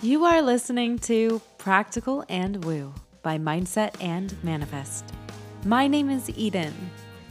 [0.00, 5.04] You are listening to Practical and Woo by Mindset and Manifest.
[5.64, 6.72] My name is Eden,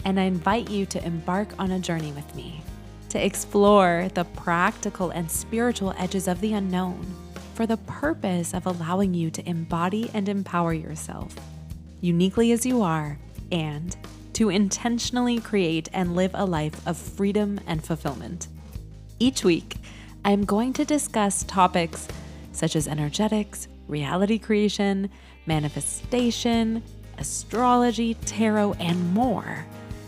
[0.04, 2.62] and I invite you to embark on a journey with me
[3.08, 7.06] to explore the practical and spiritual edges of the unknown
[7.54, 11.34] for the purpose of allowing you to embody and empower yourself
[12.02, 13.18] uniquely as you are
[13.49, 13.96] and
[14.34, 18.49] to intentionally create and live a life of freedom and fulfillment.
[19.20, 19.77] Each week,
[20.26, 22.09] I am going to discuss topics
[22.58, 25.09] such as energetics, reality creation,
[25.45, 26.82] manifestation,
[27.20, 29.66] astrology, tarot, and more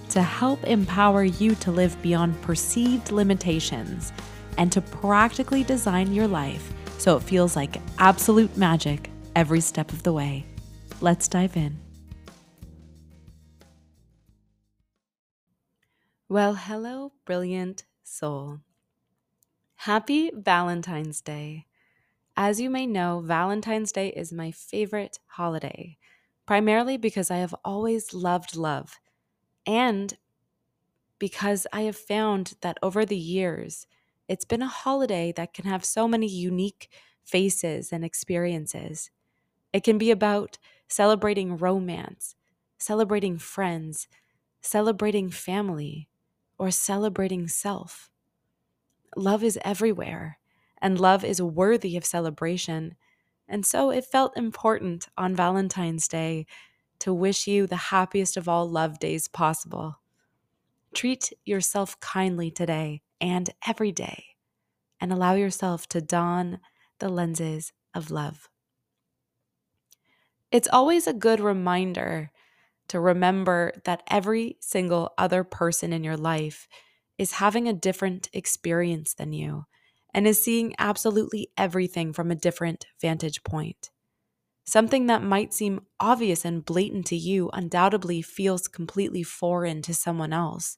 [0.10, 4.12] to help empower you to live beyond perceived limitations
[4.58, 10.04] and to practically design your life so it feels like absolute magic every step of
[10.04, 10.46] the way.
[11.02, 11.78] Let's dive in.
[16.28, 18.60] Well, hello, brilliant soul.
[19.76, 21.66] Happy Valentine's Day.
[22.42, 25.98] As you may know, Valentine's Day is my favorite holiday,
[26.46, 28.98] primarily because I have always loved love
[29.66, 30.18] and
[31.20, 33.88] because I have found that over the years,
[34.30, 36.90] it's been a holiday that can have so many unique
[37.26, 39.12] faces and experiences.
[39.74, 42.36] It can be about celebrating romance,
[42.78, 44.08] celebrating friends,
[44.62, 46.08] celebrating family,
[46.58, 48.10] or celebrating self.
[49.18, 50.39] Love is everywhere,
[50.82, 52.96] and love is worthy of celebration.
[53.48, 56.46] And so it felt important on Valentine's Day
[57.00, 60.00] to wish you the happiest of all love days possible.
[60.94, 64.24] Treat yourself kindly today and every day,
[65.00, 66.60] and allow yourself to don
[67.00, 68.50] the lenses of love.
[70.52, 72.32] It's always a good reminder
[72.88, 76.68] to remember that every single other person in your life
[77.18, 79.66] is having a different experience than you
[80.14, 83.90] and is seeing absolutely everything from a different vantage point.
[84.66, 90.34] Something that might seem obvious and blatant to you undoubtedly feels completely foreign to someone
[90.34, 90.78] else.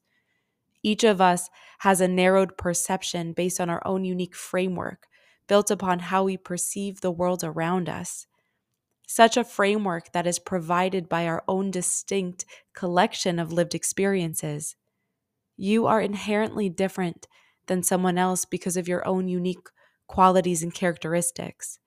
[0.83, 5.07] Each of us has a narrowed perception based on our own unique framework,
[5.47, 8.27] built upon how we perceive the world around us
[9.11, 14.77] such a framework that is provided by our own distinct collection of lived experiences.
[15.57, 17.27] You are inherently different
[17.71, 19.69] than someone else because of your own unique
[20.05, 21.79] qualities and characteristics.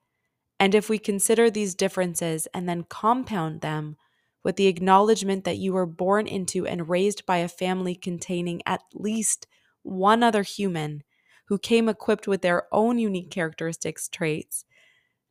[0.59, 3.95] And if we consider these differences and then compound them
[4.43, 8.81] with the acknowledgement that you were born into and raised by a family containing at
[8.95, 9.45] least
[9.83, 11.03] one other human
[11.49, 14.65] who came equipped with their own unique characteristics traits,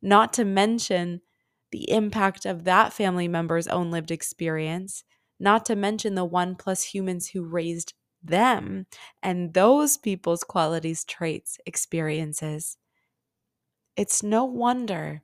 [0.01, 1.19] not to mention
[1.71, 5.03] the impact of that family member's own lived experience,
[5.37, 7.93] not to mention the one plus humans who raised
[8.27, 8.87] them
[9.23, 12.77] and those people's qualities, traits, experiences.
[13.97, 15.21] It's no wonder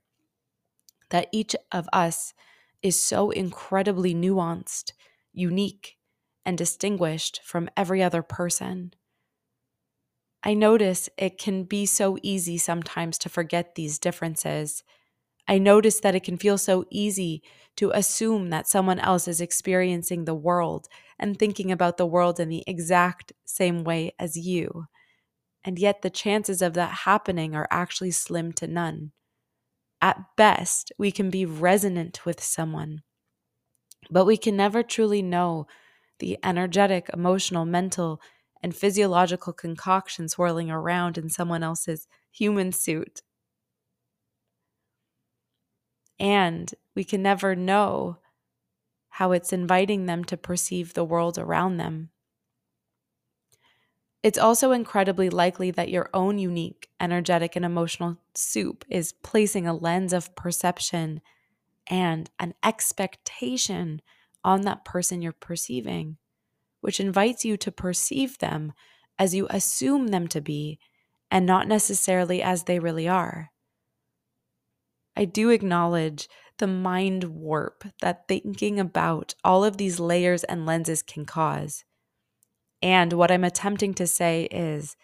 [1.09, 2.33] that each of us
[2.81, 4.93] is so incredibly nuanced,
[5.31, 5.97] unique,
[6.45, 8.93] and distinguished from every other person.
[10.43, 14.83] I notice it can be so easy sometimes to forget these differences
[15.47, 17.43] I notice that it can feel so easy
[17.77, 20.87] to assume that someone else is experiencing the world
[21.19, 24.85] and thinking about the world in the exact same way as you.
[25.63, 29.11] And yet, the chances of that happening are actually slim to none.
[30.01, 33.03] At best, we can be resonant with someone,
[34.09, 35.67] but we can never truly know
[36.19, 38.21] the energetic, emotional, mental,
[38.63, 43.21] and physiological concoction swirling around in someone else's human suit
[46.21, 48.17] and we can never know
[49.09, 52.09] how it's inviting them to perceive the world around them.
[54.21, 59.73] It's also incredibly likely that your own unique, energetic, and emotional soup is placing a
[59.73, 61.21] lens of perception
[61.87, 63.99] and an expectation
[64.43, 66.17] on that person you're perceiving,
[66.81, 68.73] which invites you to perceive them
[69.17, 70.77] as you assume them to be
[71.31, 73.50] and not necessarily as they really are.
[75.15, 81.01] I do acknowledge the mind warp that thinking about all of these layers and lenses
[81.01, 81.83] can cause.
[82.81, 84.95] And what I'm attempting to say is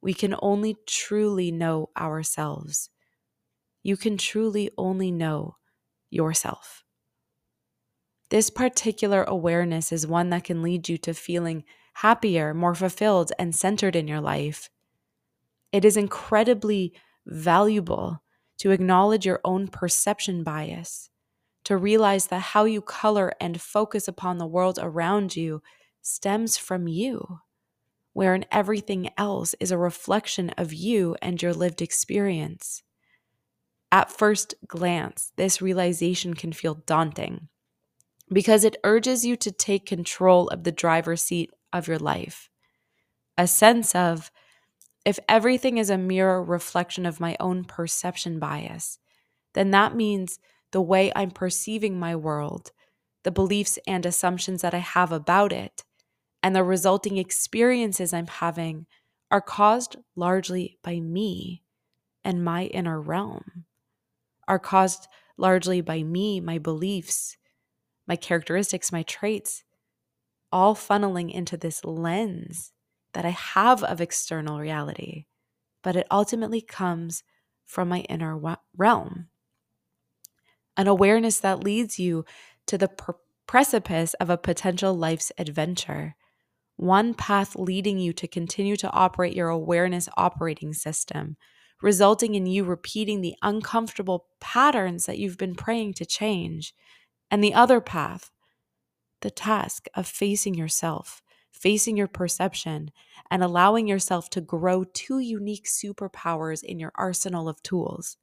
[0.00, 2.90] we can only truly know ourselves.
[3.82, 5.56] You can truly only know
[6.10, 6.82] yourself.
[8.30, 11.64] This particular awareness is one that can lead you to feeling
[11.94, 14.70] happier, more fulfilled, and centered in your life.
[15.70, 16.94] It is incredibly
[17.26, 18.21] valuable
[18.62, 21.10] to acknowledge your own perception bias,
[21.64, 25.60] to realize that how you color and focus upon the world around you
[26.00, 27.40] stems from you,
[28.12, 32.84] wherein everything else is a reflection of you and your lived experience.
[33.90, 37.48] At first glance, this realization can feel daunting
[38.32, 42.48] because it urges you to take control of the driver's seat of your life.
[43.36, 44.30] A sense of,
[45.04, 48.98] if everything is a mirror reflection of my own perception bias,
[49.54, 50.38] then that means
[50.70, 52.70] the way I'm perceiving my world,
[53.24, 55.84] the beliefs and assumptions that I have about it,
[56.42, 58.86] and the resulting experiences I'm having
[59.30, 61.62] are caused largely by me
[62.24, 63.64] and my inner realm,
[64.46, 67.36] are caused largely by me, my beliefs,
[68.06, 69.64] my characteristics, my traits,
[70.52, 72.71] all funneling into this lens
[73.14, 75.26] that I have of external reality,
[75.82, 77.22] but it ultimately comes
[77.64, 78.38] from my inner
[78.76, 79.28] realm.
[80.76, 82.24] An awareness that leads you
[82.66, 83.16] to the per-
[83.46, 86.14] precipice of a potential life's adventure.
[86.76, 91.36] One path leading you to continue to operate your awareness operating system,
[91.82, 96.74] resulting in you repeating the uncomfortable patterns that you've been praying to change.
[97.30, 98.30] And the other path,
[99.20, 102.90] the task of facing yourself, facing your perception,
[103.30, 108.16] and allowing yourself to grow two unique superpowers in your arsenal of tools.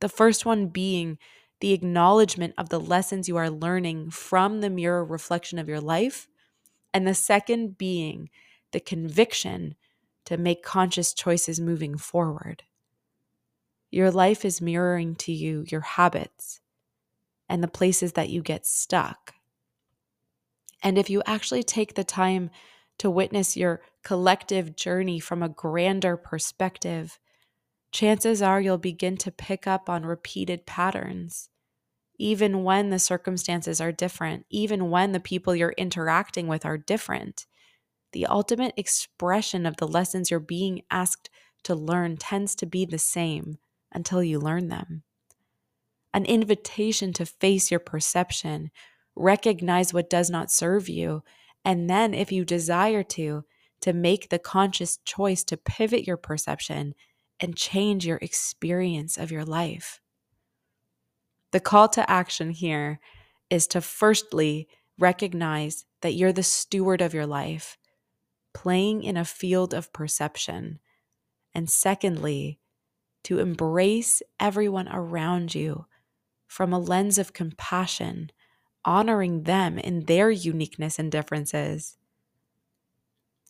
[0.00, 1.18] The first one being
[1.60, 6.28] the acknowledgement of the lessons you are learning from the mirror reflection of your life.
[6.92, 8.28] And the second being
[8.72, 9.76] the conviction
[10.24, 12.64] to make conscious choices moving forward.
[13.90, 16.60] Your life is mirroring to you your habits
[17.48, 19.34] and the places that you get stuck.
[20.82, 22.50] And if you actually take the time
[22.98, 27.18] to witness your collective journey from a grander perspective,
[27.92, 31.48] chances are you'll begin to pick up on repeated patterns
[32.22, 37.46] even when the circumstances are different, even when the people you're interacting with are different.
[38.12, 41.30] The ultimate expression of the lessons you're being asked
[41.64, 43.58] to learn tends to be the same
[43.90, 45.02] until you learn them.
[46.14, 48.70] An invitation to face your perception,
[49.14, 51.22] recognize what does not serve you,
[51.64, 53.44] and then, if you desire to,
[53.80, 56.94] to make the conscious choice to pivot your perception
[57.40, 60.00] and change your experience of your life.
[61.50, 63.00] The call to action here
[63.50, 64.68] is to firstly
[64.98, 67.76] recognize that you're the steward of your life,
[68.54, 70.78] playing in a field of perception.
[71.54, 72.60] And secondly,
[73.24, 75.86] to embrace everyone around you
[76.46, 78.30] from a lens of compassion,
[78.84, 81.96] honoring them in their uniqueness and differences.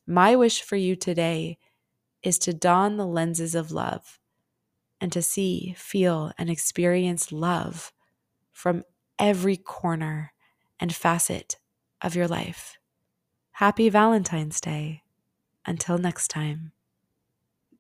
[0.07, 1.59] My wish for you today
[2.23, 4.19] is to don the lenses of love
[5.01, 7.93] and to see, feel, and experience love
[8.53, 8.85] from
[9.19, 10.33] every corner
[10.79, 11.57] and facet
[12.01, 12.79] of your life.
[13.53, 15.03] Happy Valentine's Day.
[15.65, 16.73] Until next time.